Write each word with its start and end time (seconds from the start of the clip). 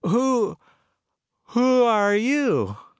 "Who 0.03 0.57
who 1.49 1.83
are 1.83 2.15
you?" 2.15 2.75